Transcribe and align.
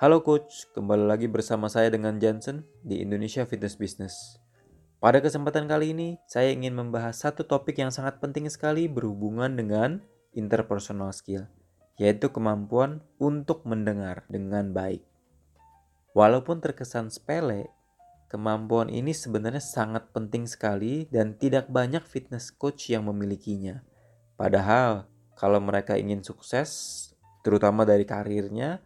Halo 0.00 0.24
coach, 0.24 0.64
kembali 0.72 1.04
lagi 1.04 1.28
bersama 1.28 1.68
saya 1.68 1.92
dengan 1.92 2.16
Johnson 2.16 2.64
di 2.80 3.04
Indonesia 3.04 3.44
Fitness 3.44 3.76
Business. 3.76 4.40
Pada 4.96 5.20
kesempatan 5.20 5.68
kali 5.68 5.92
ini, 5.92 6.16
saya 6.24 6.56
ingin 6.56 6.72
membahas 6.72 7.20
satu 7.20 7.44
topik 7.44 7.76
yang 7.76 7.92
sangat 7.92 8.16
penting 8.16 8.48
sekali 8.48 8.88
berhubungan 8.88 9.52
dengan 9.52 10.00
interpersonal 10.32 11.12
skill, 11.12 11.44
yaitu 12.00 12.32
kemampuan 12.32 13.04
untuk 13.20 13.68
mendengar 13.68 14.24
dengan 14.32 14.72
baik. 14.72 15.04
Walaupun 16.16 16.64
terkesan 16.64 17.12
sepele, 17.12 17.68
kemampuan 18.32 18.88
ini 18.88 19.12
sebenarnya 19.12 19.60
sangat 19.60 20.16
penting 20.16 20.48
sekali 20.48 21.12
dan 21.12 21.36
tidak 21.36 21.68
banyak 21.68 22.00
fitness 22.08 22.48
coach 22.48 22.88
yang 22.88 23.04
memilikinya. 23.04 23.84
Padahal, 24.40 25.12
kalau 25.36 25.60
mereka 25.60 26.00
ingin 26.00 26.24
sukses, 26.24 27.12
terutama 27.44 27.84
dari 27.84 28.08
karirnya, 28.08 28.80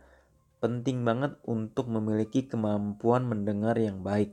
penting 0.65 1.05
banget 1.05 1.37
untuk 1.45 1.93
memiliki 1.93 2.49
kemampuan 2.49 3.29
mendengar 3.29 3.77
yang 3.77 4.01
baik. 4.01 4.33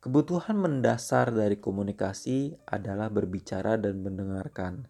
Kebutuhan 0.00 0.56
mendasar 0.56 1.28
dari 1.28 1.60
komunikasi 1.60 2.56
adalah 2.64 3.12
berbicara 3.12 3.76
dan 3.76 4.00
mendengarkan. 4.00 4.88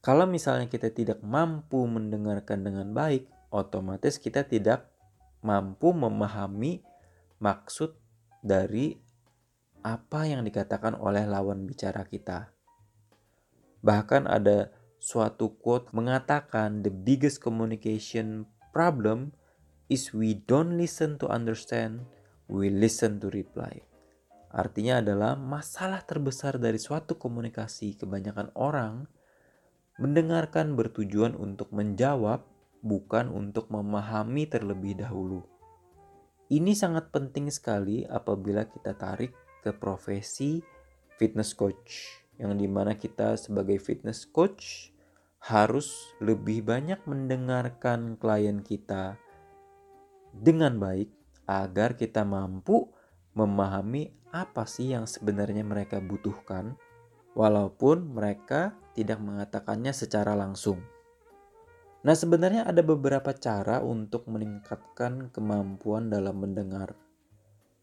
Kalau 0.00 0.24
misalnya 0.24 0.64
kita 0.64 0.88
tidak 0.88 1.20
mampu 1.20 1.84
mendengarkan 1.84 2.64
dengan 2.64 2.96
baik, 2.96 3.28
otomatis 3.52 4.16
kita 4.16 4.48
tidak 4.48 4.88
mampu 5.44 5.92
memahami 5.92 6.80
maksud 7.36 7.92
dari 8.40 8.96
apa 9.84 10.24
yang 10.24 10.40
dikatakan 10.40 10.96
oleh 10.96 11.28
lawan 11.28 11.68
bicara 11.68 12.08
kita. 12.08 12.48
Bahkan 13.84 14.24
ada 14.24 14.72
suatu 14.96 15.52
quote 15.60 15.92
mengatakan 15.92 16.80
the 16.80 16.88
biggest 16.88 17.44
communication 17.44 18.48
problem 18.72 19.36
is 19.90 20.14
we 20.14 20.38
don't 20.46 20.78
listen 20.78 21.18
to 21.18 21.26
understand, 21.26 22.06
we 22.46 22.70
listen 22.70 23.18
to 23.18 23.28
reply. 23.34 23.82
Artinya 24.54 25.02
adalah 25.02 25.34
masalah 25.34 26.06
terbesar 26.06 26.62
dari 26.62 26.78
suatu 26.78 27.18
komunikasi 27.18 27.98
kebanyakan 27.98 28.54
orang 28.54 29.10
mendengarkan 29.98 30.78
bertujuan 30.78 31.34
untuk 31.34 31.74
menjawab 31.74 32.46
bukan 32.80 33.28
untuk 33.28 33.68
memahami 33.68 34.48
terlebih 34.48 34.96
dahulu. 34.96 35.44
Ini 36.50 36.74
sangat 36.74 37.14
penting 37.14 37.46
sekali 37.52 38.02
apabila 38.06 38.66
kita 38.66 38.96
tarik 38.96 39.30
ke 39.62 39.70
profesi 39.70 40.58
fitness 41.14 41.54
coach 41.54 42.24
yang 42.40 42.56
di 42.56 42.66
mana 42.66 42.96
kita 42.96 43.36
sebagai 43.36 43.76
fitness 43.78 44.24
coach 44.26 44.90
harus 45.44 46.10
lebih 46.18 46.64
banyak 46.64 46.98
mendengarkan 47.04 48.16
klien 48.16 48.64
kita, 48.64 49.20
dengan 50.34 50.78
baik 50.78 51.10
agar 51.50 51.98
kita 51.98 52.22
mampu 52.22 52.86
memahami 53.34 54.14
apa 54.30 54.66
sih 54.66 54.94
yang 54.94 55.10
sebenarnya 55.10 55.66
mereka 55.66 55.98
butuhkan 55.98 56.78
walaupun 57.34 58.14
mereka 58.14 58.74
tidak 58.94 59.18
mengatakannya 59.22 59.94
secara 59.94 60.34
langsung. 60.34 60.82
Nah, 62.00 62.16
sebenarnya 62.16 62.64
ada 62.64 62.80
beberapa 62.80 63.36
cara 63.36 63.84
untuk 63.84 64.24
meningkatkan 64.24 65.28
kemampuan 65.30 66.08
dalam 66.08 66.40
mendengar. 66.40 66.96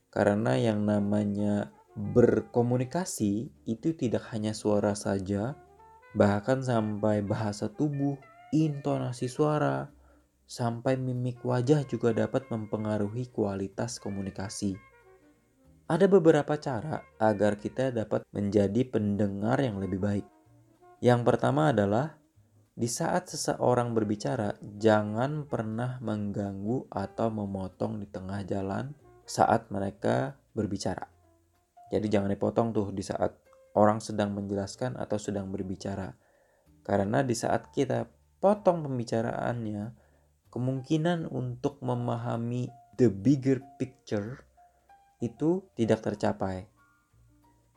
Karena 0.09 0.57
yang 0.57 0.89
namanya 0.89 1.69
berkomunikasi 1.93 3.53
itu 3.69 3.89
tidak 3.93 4.25
hanya 4.33 4.57
suara 4.57 4.97
saja, 4.97 5.53
bahkan 6.17 6.65
sampai 6.65 7.21
bahasa 7.21 7.69
tubuh, 7.69 8.17
intonasi 8.49 9.29
suara, 9.29 9.93
sampai 10.47 10.95
mimik 10.95 11.43
wajah 11.43 11.83
juga 11.83 12.15
dapat 12.15 12.47
mempengaruhi 12.47 13.27
kualitas 13.29 13.99
komunikasi. 13.99 14.79
Ada 15.87 16.07
beberapa 16.07 16.55
cara 16.55 17.03
agar 17.19 17.59
kita 17.59 17.91
dapat 17.91 18.23
menjadi 18.31 18.87
pendengar 18.87 19.59
yang 19.59 19.79
lebih 19.79 19.99
baik. 19.99 20.27
Yang 21.03 21.21
pertama 21.27 21.75
adalah 21.75 22.15
di 22.77 22.87
saat 22.87 23.27
seseorang 23.27 23.91
berbicara, 23.91 24.55
jangan 24.61 25.47
pernah 25.47 25.99
mengganggu 25.99 26.91
atau 26.91 27.27
memotong 27.31 28.03
di 28.03 28.07
tengah 28.07 28.43
jalan 28.47 28.91
saat 29.27 29.67
mereka 29.73 30.37
berbicara. 30.55 31.09
Jadi 31.87 32.07
jangan 32.11 32.29
dipotong 32.31 32.75
tuh 32.75 32.91
di 32.91 33.01
saat 33.01 33.33
orang 33.73 33.97
sedang 33.97 34.35
menjelaskan 34.35 34.93
atau 34.99 35.17
sedang 35.17 35.49
berbicara. 35.49 36.13
Karena 36.83 37.23
di 37.23 37.33
saat 37.33 37.71
kita 37.71 38.05
potong 38.37 38.85
pembicaraannya, 38.85 40.06
kemungkinan 40.49 41.27
untuk 41.27 41.79
memahami 41.83 42.71
the 42.97 43.11
bigger 43.11 43.61
picture 43.77 44.41
itu 45.21 45.65
tidak 45.73 46.05
tercapai. 46.05 46.69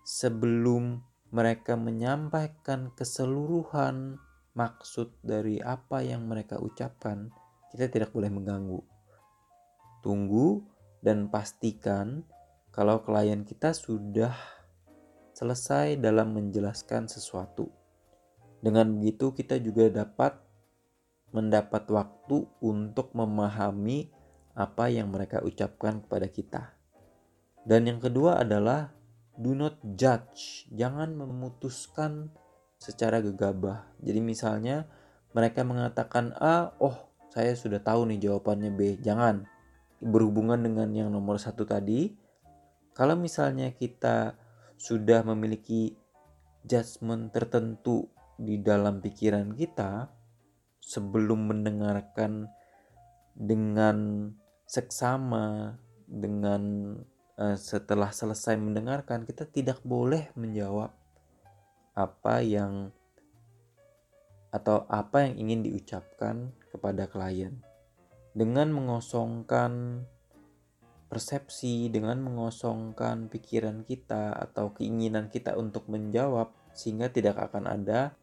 Sebelum 0.04 1.00
mereka 1.30 1.78
menyampaikan 1.78 2.90
keseluruhan 2.96 4.18
maksud 4.58 5.14
dari 5.22 5.62
apa 5.62 6.02
yang 6.02 6.26
mereka 6.26 6.58
ucapkan, 6.58 7.30
kita 7.70 7.86
tidak 7.86 8.10
boleh 8.10 8.28
mengganggu. 8.32 8.82
Tunggu 10.02 10.64
dan 11.00 11.30
pastikan 11.30 12.26
kalau 12.74 13.02
klien 13.04 13.46
kita 13.46 13.70
sudah 13.72 14.34
selesai 15.36 15.96
dalam 15.96 16.34
menjelaskan 16.36 17.06
sesuatu. 17.06 17.70
Dengan 18.60 18.92
begitu, 19.00 19.32
kita 19.32 19.56
juga 19.56 19.88
dapat 19.88 20.36
mendapat 21.30 21.86
waktu 21.90 22.46
untuk 22.62 23.14
memahami 23.14 24.10
apa 24.54 24.90
yang 24.90 25.10
mereka 25.14 25.40
ucapkan 25.40 26.02
kepada 26.02 26.26
kita. 26.26 26.62
Dan 27.62 27.86
yang 27.86 28.00
kedua 28.02 28.42
adalah 28.42 28.90
do 29.38 29.54
not 29.54 29.78
judge, 29.96 30.66
jangan 30.74 31.14
memutuskan 31.14 32.34
secara 32.80 33.20
gegabah. 33.20 33.88
Jadi 34.00 34.20
misalnya 34.20 34.88
mereka 35.30 35.62
mengatakan 35.62 36.34
A, 36.40 36.74
oh 36.80 37.10
saya 37.30 37.54
sudah 37.54 37.78
tahu 37.78 38.10
nih 38.10 38.26
jawabannya 38.26 38.70
B. 38.74 38.80
Jangan 38.98 39.46
berhubungan 40.02 40.58
dengan 40.58 40.90
yang 40.90 41.08
nomor 41.12 41.38
satu 41.38 41.62
tadi. 41.62 42.16
Kalau 42.96 43.14
misalnya 43.14 43.70
kita 43.70 44.34
sudah 44.80 45.22
memiliki 45.22 45.94
judgement 46.66 47.30
tertentu 47.30 48.08
di 48.40 48.58
dalam 48.60 48.98
pikiran 49.04 49.52
kita, 49.54 50.19
sebelum 50.80 51.52
mendengarkan 51.52 52.48
dengan 53.36 54.28
seksama 54.66 55.78
dengan 56.10 56.94
uh, 57.38 57.56
setelah 57.56 58.10
selesai 58.10 58.58
mendengarkan 58.58 59.22
kita 59.22 59.46
tidak 59.46 59.78
boleh 59.86 60.28
menjawab 60.34 60.90
apa 61.94 62.34
yang 62.42 62.90
atau 64.50 64.82
apa 64.90 65.30
yang 65.30 65.46
ingin 65.46 65.60
diucapkan 65.70 66.50
kepada 66.74 67.06
klien. 67.06 67.62
Dengan 68.34 68.74
mengosongkan 68.74 70.02
persepsi 71.10 71.90
dengan 71.90 72.22
mengosongkan 72.22 73.26
pikiran 73.26 73.82
kita 73.82 74.30
atau 74.30 74.70
keinginan 74.70 75.26
kita 75.26 75.58
untuk 75.58 75.90
menjawab 75.90 76.54
sehingga 76.70 77.10
tidak 77.10 77.50
akan 77.50 77.66
ada 77.66 78.14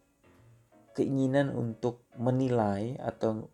keinginan 0.97 1.53
untuk 1.53 2.09
menilai 2.17 2.97
atau 2.97 3.53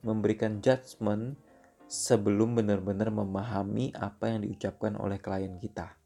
memberikan 0.00 0.64
judgement 0.64 1.36
sebelum 1.84 2.56
benar-benar 2.56 3.12
memahami 3.12 3.92
apa 3.92 4.32
yang 4.32 4.48
diucapkan 4.48 4.96
oleh 4.96 5.20
klien 5.20 5.60
kita. 5.60 6.00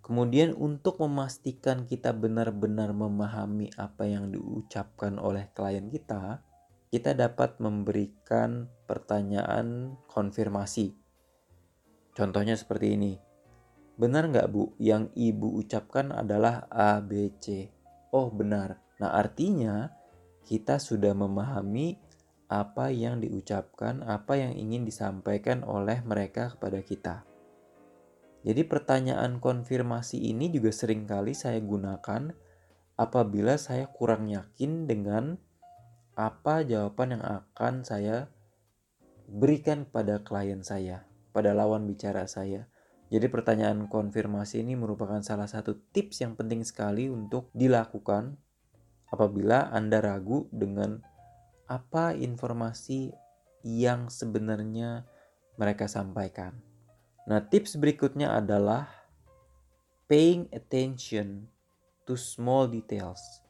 Kemudian 0.00 0.56
untuk 0.56 0.96
memastikan 1.04 1.84
kita 1.84 2.16
benar-benar 2.16 2.96
memahami 2.96 3.68
apa 3.76 4.08
yang 4.08 4.32
diucapkan 4.32 5.20
oleh 5.20 5.52
klien 5.52 5.92
kita, 5.92 6.40
kita 6.88 7.12
dapat 7.12 7.60
memberikan 7.60 8.66
pertanyaan 8.88 9.94
konfirmasi. 10.08 10.96
Contohnya 12.16 12.56
seperti 12.56 12.96
ini. 12.96 13.12
Benar 14.00 14.32
nggak 14.32 14.48
bu, 14.48 14.72
yang 14.80 15.12
ibu 15.12 15.60
ucapkan 15.60 16.10
adalah 16.10 16.64
A, 16.72 16.98
B, 17.04 17.36
C? 17.36 17.68
Oh 18.10 18.32
benar. 18.32 18.89
Nah, 19.00 19.16
artinya 19.16 19.88
kita 20.44 20.76
sudah 20.76 21.16
memahami 21.16 21.96
apa 22.50 22.90
yang 22.90 23.22
diucapkan, 23.22 24.02
apa 24.04 24.36
yang 24.36 24.52
ingin 24.52 24.82
disampaikan 24.84 25.62
oleh 25.64 26.02
mereka 26.02 26.52
kepada 26.52 26.82
kita. 26.82 27.14
Jadi 28.40 28.64
pertanyaan 28.64 29.38
konfirmasi 29.38 30.18
ini 30.32 30.48
juga 30.48 30.72
sering 30.72 31.04
kali 31.04 31.36
saya 31.36 31.60
gunakan 31.60 32.32
apabila 32.96 33.56
saya 33.60 33.88
kurang 33.92 34.28
yakin 34.32 34.88
dengan 34.88 35.36
apa 36.16 36.64
jawaban 36.64 37.16
yang 37.16 37.24
akan 37.24 37.84
saya 37.84 38.28
berikan 39.30 39.86
pada 39.86 40.20
klien 40.26 40.64
saya, 40.66 41.06
pada 41.30 41.54
lawan 41.54 41.86
bicara 41.86 42.26
saya. 42.26 42.66
Jadi 43.10 43.26
pertanyaan 43.30 43.86
konfirmasi 43.86 44.62
ini 44.66 44.74
merupakan 44.74 45.22
salah 45.22 45.46
satu 45.46 45.76
tips 45.94 46.22
yang 46.24 46.34
penting 46.34 46.66
sekali 46.66 47.06
untuk 47.10 47.50
dilakukan 47.54 48.38
apabila 49.10 49.70
Anda 49.74 50.02
ragu 50.02 50.46
dengan 50.54 51.02
apa 51.70 52.14
informasi 52.14 53.14
yang 53.62 54.08
sebenarnya 54.08 55.04
mereka 55.60 55.86
sampaikan. 55.86 56.56
Nah, 57.28 57.44
tips 57.46 57.76
berikutnya 57.76 58.34
adalah 58.34 58.88
paying 60.10 60.48
attention 60.50 61.46
to 62.08 62.16
small 62.16 62.66
details. 62.66 63.44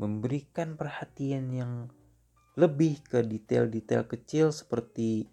Memberikan 0.00 0.74
perhatian 0.80 1.52
yang 1.52 1.72
lebih 2.56 3.04
ke 3.04 3.20
detail-detail 3.22 4.08
kecil 4.08 4.50
seperti 4.50 5.28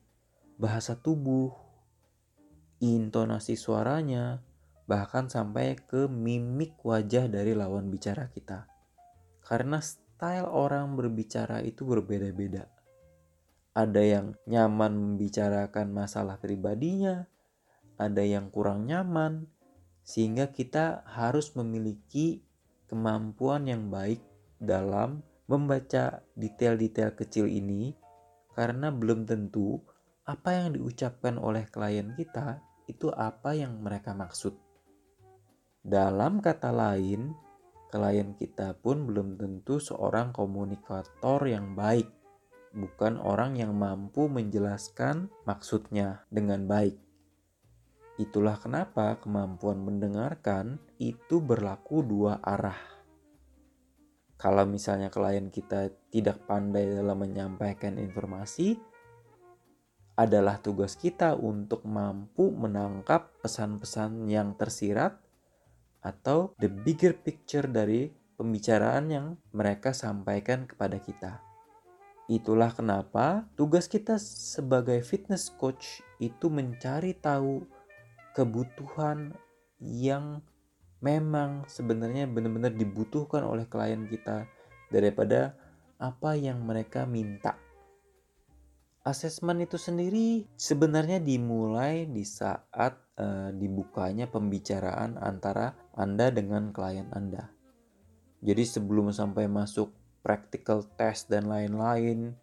bahasa 0.60 1.00
tubuh, 1.00 1.56
intonasi 2.84 3.58
suaranya, 3.58 4.44
bahkan 4.86 5.32
sampai 5.32 5.80
ke 5.80 6.06
mimik 6.06 6.78
wajah 6.84 7.26
dari 7.32 7.58
lawan 7.58 7.90
bicara 7.90 8.30
kita. 8.30 8.77
Karena 9.48 9.80
style 9.80 10.52
orang 10.52 11.00
berbicara 11.00 11.64
itu 11.64 11.88
berbeda-beda. 11.88 12.68
Ada 13.72 14.04
yang 14.04 14.28
nyaman 14.44 14.92
membicarakan 14.92 15.96
masalah 15.96 16.36
pribadinya, 16.36 17.24
ada 17.96 18.28
yang 18.28 18.52
kurang 18.52 18.92
nyaman, 18.92 19.48
sehingga 20.04 20.52
kita 20.52 21.08
harus 21.08 21.56
memiliki 21.56 22.44
kemampuan 22.92 23.72
yang 23.72 23.88
baik 23.88 24.20
dalam 24.60 25.24
membaca 25.48 26.28
detail-detail 26.36 27.16
kecil 27.16 27.48
ini, 27.48 27.96
karena 28.52 28.92
belum 28.92 29.24
tentu 29.24 29.80
apa 30.28 30.60
yang 30.60 30.76
diucapkan 30.76 31.40
oleh 31.40 31.64
klien 31.72 32.12
kita 32.20 32.60
itu 32.92 33.08
apa 33.16 33.56
yang 33.56 33.80
mereka 33.80 34.12
maksud. 34.12 34.60
Dalam 35.88 36.44
kata 36.44 36.76
lain, 36.76 37.32
klien 37.88 38.36
kita 38.36 38.76
pun 38.80 39.08
belum 39.08 39.40
tentu 39.40 39.80
seorang 39.80 40.36
komunikator 40.36 41.44
yang 41.48 41.74
baik 41.74 42.08
bukan 42.78 43.18
orang 43.18 43.58
yang 43.58 43.74
mampu 43.74 44.30
menjelaskan 44.30 45.34
maksudnya 45.50 46.28
dengan 46.30 46.70
baik. 46.70 46.96
Itulah 48.18 48.58
kenapa 48.58 49.18
kemampuan 49.22 49.82
mendengarkan 49.82 50.82
itu 50.98 51.42
berlaku 51.42 52.02
dua 52.02 52.42
arah. 52.42 52.78
Kalau 54.38 54.70
misalnya 54.70 55.10
klien 55.10 55.50
kita 55.50 55.90
tidak 56.14 56.46
pandai 56.46 56.86
dalam 56.86 57.18
menyampaikan 57.18 57.98
informasi, 57.98 58.78
adalah 60.18 60.58
tugas 60.58 60.98
kita 60.98 61.38
untuk 61.38 61.86
mampu 61.86 62.50
menangkap 62.50 63.38
pesan-pesan 63.42 64.26
yang 64.26 64.58
tersirat 64.58 65.22
atau 66.08 66.56
the 66.64 66.72
bigger 66.72 67.12
picture 67.12 67.68
dari 67.68 68.08
pembicaraan 68.40 69.06
yang 69.12 69.28
mereka 69.52 69.92
sampaikan 69.92 70.64
kepada 70.64 71.04
kita. 71.04 71.44
Itulah 72.32 72.72
kenapa 72.72 73.48
tugas 73.56 73.88
kita 73.92 74.20
sebagai 74.20 75.00
fitness 75.04 75.52
coach 75.52 76.04
itu 76.20 76.48
mencari 76.52 77.16
tahu 77.16 77.64
kebutuhan 78.36 79.32
yang 79.80 80.44
memang 81.00 81.64
sebenarnya 81.70 82.28
benar-benar 82.28 82.74
dibutuhkan 82.76 83.48
oleh 83.48 83.64
klien 83.70 84.06
kita 84.10 84.44
daripada 84.92 85.56
apa 85.98 86.38
yang 86.38 86.62
mereka 86.62 87.08
minta. 87.08 87.56
Asesmen 89.08 89.64
itu 89.64 89.80
sendiri 89.80 90.44
sebenarnya 90.60 91.24
dimulai 91.24 92.12
di 92.12 92.28
saat 92.28 93.00
uh, 93.16 93.56
dibukanya 93.56 94.28
pembicaraan 94.28 95.16
antara 95.16 95.72
Anda 95.96 96.28
dengan 96.28 96.76
klien 96.76 97.08
Anda. 97.16 97.48
Jadi 98.44 98.68
sebelum 98.68 99.16
sampai 99.16 99.48
masuk 99.48 99.96
practical 100.28 100.84
test 101.00 101.32
dan 101.32 101.48
lain-lain. 101.48 102.36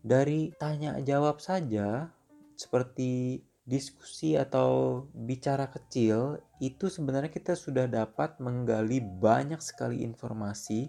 Dari 0.00 0.56
tanya 0.56 0.96
jawab 1.04 1.44
saja 1.44 2.08
seperti 2.56 3.44
diskusi 3.68 4.40
atau 4.40 5.04
bicara 5.12 5.68
kecil 5.68 6.40
itu 6.64 6.88
sebenarnya 6.88 7.28
kita 7.28 7.52
sudah 7.52 7.84
dapat 7.84 8.40
menggali 8.40 9.04
banyak 9.04 9.60
sekali 9.60 10.00
informasi 10.00 10.88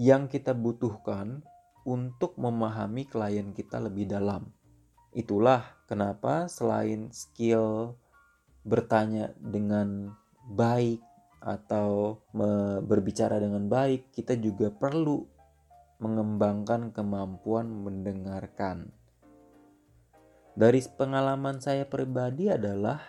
yang 0.00 0.32
kita 0.32 0.56
butuhkan 0.56 1.44
untuk 1.84 2.38
memahami 2.40 3.04
klien 3.04 3.52
kita 3.52 3.82
lebih 3.82 4.08
dalam. 4.08 4.61
Itulah 5.12 5.84
kenapa 5.84 6.48
selain 6.48 7.12
skill 7.12 7.96
bertanya 8.64 9.36
dengan 9.36 10.08
baik 10.48 11.04
atau 11.42 12.22
berbicara 12.86 13.42
dengan 13.42 13.66
baik, 13.66 14.14
kita 14.14 14.38
juga 14.38 14.70
perlu 14.70 15.26
mengembangkan 15.98 16.94
kemampuan 16.94 17.66
mendengarkan. 17.66 18.94
Dari 20.52 20.80
pengalaman 20.94 21.58
saya 21.58 21.88
pribadi 21.88 22.46
adalah 22.48 23.02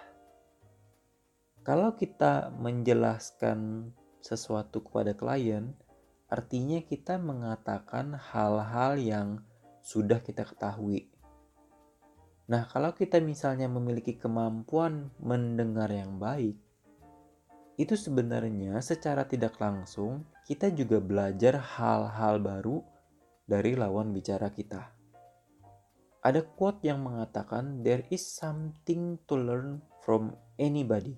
kalau 1.64 1.96
kita 1.96 2.52
menjelaskan 2.60 3.92
sesuatu 4.20 4.84
kepada 4.84 5.16
klien, 5.16 5.72
artinya 6.28 6.82
kita 6.84 7.16
mengatakan 7.22 8.18
hal-hal 8.18 8.98
yang 8.98 9.28
sudah 9.84 10.20
kita 10.20 10.44
ketahui. 10.48 11.13
Nah, 12.44 12.68
kalau 12.68 12.92
kita 12.92 13.24
misalnya 13.24 13.72
memiliki 13.72 14.20
kemampuan 14.20 15.16
mendengar 15.24 15.88
yang 15.88 16.20
baik, 16.20 16.60
itu 17.80 17.96
sebenarnya 17.96 18.78
secara 18.84 19.24
tidak 19.26 19.58
langsung 19.58 20.28
kita 20.44 20.70
juga 20.76 21.00
belajar 21.00 21.56
hal-hal 21.56 22.44
baru 22.44 22.84
dari 23.48 23.80
lawan 23.80 24.12
bicara 24.12 24.52
kita. 24.52 24.92
Ada 26.24 26.44
quote 26.44 26.84
yang 26.84 27.04
mengatakan 27.04 27.80
there 27.84 28.04
is 28.12 28.24
something 28.24 29.20
to 29.24 29.40
learn 29.40 29.80
from 30.04 30.36
anybody. 30.60 31.16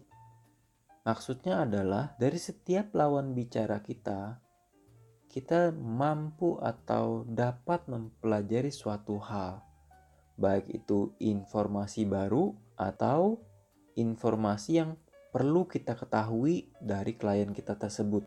Maksudnya 1.05 1.65
adalah 1.65 2.13
dari 2.17 2.37
setiap 2.37 2.93
lawan 2.93 3.33
bicara 3.37 3.81
kita, 3.81 4.41
kita 5.29 5.73
mampu 5.73 6.57
atau 6.61 7.25
dapat 7.25 7.85
mempelajari 7.89 8.69
suatu 8.73 9.17
hal, 9.21 9.64
baik 10.35 10.71
itu 10.71 11.15
informasi 11.19 12.03
baru 12.07 12.51
atau 12.75 13.39
informasi 13.95 14.71
yang 14.83 14.99
perlu 15.31 15.67
kita 15.67 15.95
ketahui 15.99 16.71
dari 16.79 17.15
klien 17.15 17.51
kita 17.51 17.75
tersebut. 17.75 18.23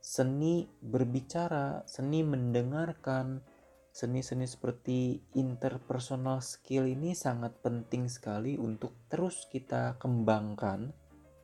Seni 0.00 0.64
berbicara, 0.80 1.84
seni 1.84 2.24
mendengarkan, 2.24 3.44
seni-seni 3.92 4.48
seperti 4.48 5.20
interpersonal 5.36 6.40
skill 6.40 6.88
ini 6.88 7.12
sangat 7.12 7.58
penting 7.60 8.08
sekali 8.08 8.56
untuk 8.56 8.94
terus 9.12 9.48
kita 9.52 10.00
kembangkan 10.00 10.92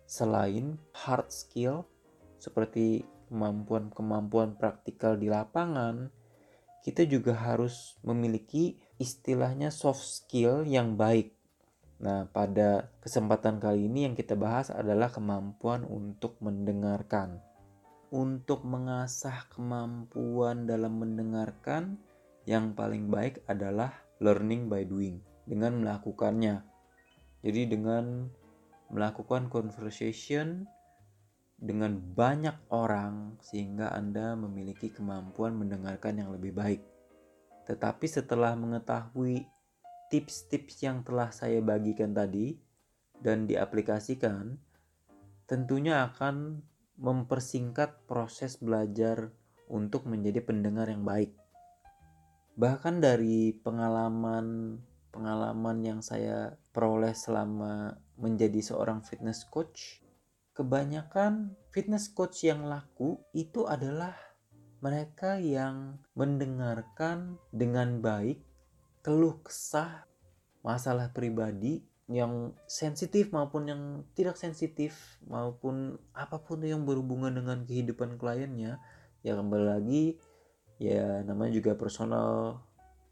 selain 0.04 0.80
hard 0.92 1.28
skill 1.32 1.84
seperti 2.38 3.04
kemampuan-kemampuan 3.32 4.54
praktikal 4.60 5.16
di 5.16 5.32
lapangan, 5.32 6.12
kita 6.84 7.08
juga 7.08 7.32
harus 7.32 7.96
memiliki 8.04 8.76
istilahnya 8.98 9.74
soft 9.74 10.04
skill 10.04 10.62
yang 10.66 10.94
baik 10.94 11.34
Nah, 12.04 12.28
pada 12.28 12.90
kesempatan 13.00 13.62
kali 13.62 13.86
ini 13.86 14.04
yang 14.04 14.12
kita 14.12 14.36
bahas 14.36 14.68
adalah 14.68 15.08
kemampuan 15.08 15.88
untuk 15.88 16.36
mendengarkan. 16.44 17.38
Untuk 18.12 18.66
mengasah 18.66 19.48
kemampuan 19.48 20.68
dalam 20.68 21.00
mendengarkan, 21.00 21.96
yang 22.44 22.76
paling 22.76 23.08
baik 23.08 23.40
adalah 23.48 23.94
learning 24.20 24.68
by 24.68 24.84
doing, 24.84 25.24
dengan 25.48 25.80
melakukannya. 25.80 26.60
Jadi 27.40 27.72
dengan 27.72 28.28
melakukan 28.92 29.48
conversation 29.48 30.68
dengan 31.56 31.96
banyak 31.96 32.68
orang 32.68 33.40
sehingga 33.40 33.96
Anda 33.96 34.36
memiliki 34.36 34.92
kemampuan 34.92 35.56
mendengarkan 35.56 36.20
yang 36.20 36.30
lebih 36.36 36.52
baik. 36.52 36.93
Tetapi 37.64 38.06
setelah 38.08 38.52
mengetahui 38.56 39.44
tips-tips 40.12 40.84
yang 40.84 41.00
telah 41.02 41.32
saya 41.32 41.58
bagikan 41.64 42.12
tadi 42.12 42.54
dan 43.18 43.48
diaplikasikan 43.48 44.60
tentunya 45.48 46.08
akan 46.08 46.60
mempersingkat 47.00 48.06
proses 48.06 48.60
belajar 48.60 49.32
untuk 49.68 50.06
menjadi 50.06 50.44
pendengar 50.44 50.86
yang 50.92 51.02
baik. 51.02 51.34
Bahkan 52.54 53.02
dari 53.02 53.50
pengalaman 53.50 54.78
pengalaman 55.10 55.78
yang 55.82 56.00
saya 56.02 56.58
peroleh 56.74 57.14
selama 57.14 57.94
menjadi 58.18 58.58
seorang 58.62 59.02
fitness 59.06 59.46
coach, 59.46 60.02
kebanyakan 60.54 61.54
fitness 61.70 62.10
coach 62.10 62.46
yang 62.46 62.66
laku 62.66 63.22
itu 63.34 63.66
adalah 63.66 64.14
mereka 64.84 65.40
yang 65.40 65.96
mendengarkan 66.12 67.40
dengan 67.48 68.04
baik 68.04 68.36
keluh 69.00 69.40
kesah 69.40 70.04
masalah 70.60 71.08
pribadi 71.08 71.80
yang 72.04 72.52
sensitif 72.68 73.32
maupun 73.32 73.64
yang 73.64 73.82
tidak 74.12 74.36
sensitif 74.36 75.16
maupun 75.24 75.96
apa 76.12 76.36
pun 76.36 76.60
yang 76.60 76.84
berhubungan 76.84 77.32
dengan 77.32 77.64
kehidupan 77.64 78.20
kliennya 78.20 78.76
ya 79.24 79.32
kembali 79.32 79.66
lagi 79.72 80.20
ya 80.76 81.24
namanya 81.24 81.56
juga 81.56 81.72
personal 81.80 82.60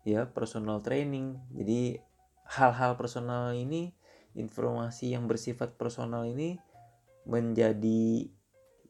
ya 0.05 0.29
personal 0.29 0.85
training 0.85 1.41
jadi 1.57 2.05
hal-hal 2.53 3.01
personal 3.01 3.57
ini 3.57 3.97
informasi 4.37 5.17
yang 5.17 5.25
bersifat 5.25 5.81
personal 5.81 6.29
ini 6.29 6.61
menjadi 7.25 8.29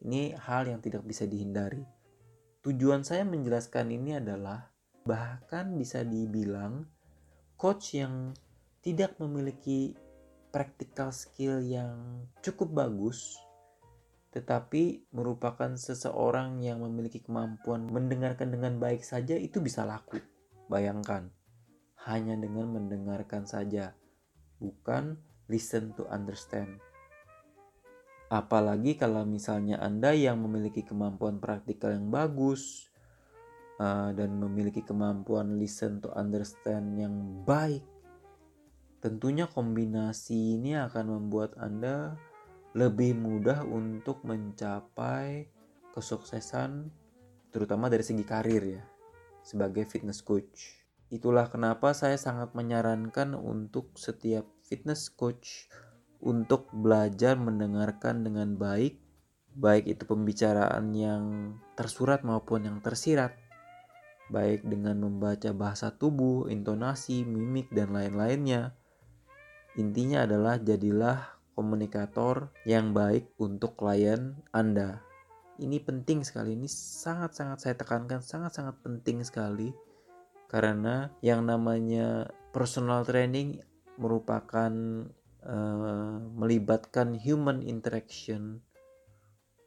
ini 0.03 0.35
hal 0.35 0.67
yang 0.67 0.83
tidak 0.83 1.07
bisa 1.07 1.23
dihindari. 1.23 1.87
Tujuan 2.63 3.03
saya 3.03 3.27
menjelaskan 3.27 3.91
ini 3.91 4.17
adalah 4.17 4.71
bahkan 5.03 5.75
bisa 5.75 6.07
dibilang 6.07 6.87
coach 7.59 7.99
yang 7.99 8.31
tidak 8.79 9.19
memiliki 9.19 9.91
practical 10.47 11.11
skill 11.11 11.59
yang 11.59 12.23
cukup 12.39 12.71
bagus 12.71 13.35
tetapi 14.33 15.05
merupakan 15.13 15.77
seseorang 15.77 16.57
yang 16.65 16.81
memiliki 16.81 17.21
kemampuan 17.21 17.85
mendengarkan 17.85 18.49
dengan 18.49 18.81
baik 18.81 19.05
saja 19.05 19.37
itu 19.37 19.61
bisa 19.61 19.85
laku. 19.85 20.17
Bayangkan, 20.65 21.29
hanya 22.09 22.33
dengan 22.33 22.73
mendengarkan 22.73 23.45
saja, 23.45 23.93
bukan 24.57 25.21
listen 25.53 25.93
to 25.93 26.09
understand. 26.09 26.81
Apalagi 28.33 28.97
kalau 28.97 29.29
misalnya 29.29 29.77
Anda 29.77 30.09
yang 30.17 30.41
memiliki 30.41 30.81
kemampuan 30.81 31.37
praktikal 31.37 31.93
yang 31.93 32.09
bagus 32.09 32.89
uh, 33.77 34.09
dan 34.09 34.41
memiliki 34.41 34.81
kemampuan 34.81 35.61
listen 35.61 36.01
to 36.01 36.09
understand 36.17 36.97
yang 36.97 37.13
baik, 37.45 37.85
tentunya 39.05 39.45
kombinasi 39.45 40.57
ini 40.57 40.73
akan 40.73 41.13
membuat 41.13 41.53
Anda 41.61 42.17
lebih 42.73 43.13
mudah 43.21 43.69
untuk 43.69 44.25
mencapai 44.25 45.45
kesuksesan 45.93 46.89
terutama 47.53 47.85
dari 47.85 48.01
segi 48.01 48.25
karir 48.25 48.65
ya 48.65 48.83
sebagai 49.45 49.85
fitness 49.85 50.25
coach. 50.25 50.81
Itulah 51.13 51.53
kenapa 51.53 51.93
saya 51.93 52.17
sangat 52.17 52.57
menyarankan 52.57 53.37
untuk 53.37 53.93
setiap 53.93 54.49
fitness 54.65 55.13
coach 55.13 55.69
untuk 56.23 56.71
belajar 56.71 57.35
mendengarkan 57.35 58.23
dengan 58.23 58.55
baik, 58.55 58.97
baik 59.53 59.85
itu 59.85 60.03
pembicaraan 60.07 60.95
yang 60.95 61.55
tersurat 61.75 62.23
maupun 62.23 62.65
yang 62.65 62.79
tersirat, 62.79 63.35
baik 64.31 64.63
dengan 64.63 65.03
membaca 65.03 65.51
bahasa 65.51 65.91
tubuh, 65.91 66.47
intonasi, 66.47 67.27
mimik, 67.27 67.69
dan 67.75 67.91
lain-lainnya. 67.91 68.73
Intinya 69.75 70.23
adalah 70.23 70.57
jadilah 70.57 71.37
komunikator 71.53 72.49
yang 72.65 72.95
baik 72.95 73.29
untuk 73.37 73.77
klien 73.77 74.39
Anda. 74.55 75.03
Ini 75.61 75.83
penting 75.85 76.25
sekali, 76.25 76.57
ini 76.57 76.65
sangat-sangat 76.71 77.57
saya 77.61 77.75
tekankan, 77.77 78.25
sangat-sangat 78.25 78.81
penting 78.81 79.21
sekali 79.21 79.69
karena 80.53 81.09
yang 81.25 81.49
namanya 81.49 82.29
personal 82.53 83.01
training 83.01 83.57
merupakan 83.97 84.69
uh, 85.43 86.19
melibatkan 86.33 87.15
human 87.19 87.61
interaction, 87.63 88.63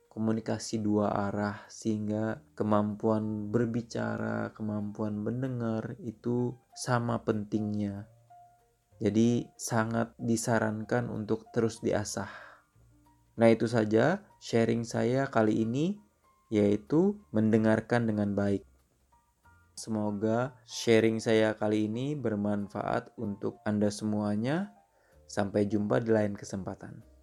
komunikasi 0.09 0.81
dua 0.81 1.13
arah 1.29 1.65
sehingga 1.69 2.41
kemampuan 2.57 3.53
berbicara, 3.53 4.53
kemampuan 4.57 5.21
mendengar 5.21 5.95
itu 6.03 6.57
sama 6.75 7.23
pentingnya 7.23 8.09
jadi 8.97 9.45
sangat 9.61 10.17
disarankan 10.17 11.13
untuk 11.13 11.53
terus 11.53 11.85
diasah. 11.85 12.33
Nah 13.37 13.49
itu 13.53 13.69
saja 13.69 14.25
sharing 14.41 14.89
saya 14.89 15.29
kali 15.29 15.69
ini 15.69 16.01
yaitu 16.49 17.21
mendengarkan 17.29 18.09
dengan 18.09 18.33
baik. 18.33 18.65
Semoga 19.77 20.57
sharing 20.65 21.21
saya 21.21 21.53
kali 21.53 21.85
ini 21.85 22.17
bermanfaat 22.17 23.13
untuk 23.21 23.61
Anda 23.69 23.93
semuanya. 23.93 24.73
Sampai 25.27 25.67
jumpa 25.67 25.99
di 26.01 26.15
lain 26.15 26.39
kesempatan. 26.39 27.16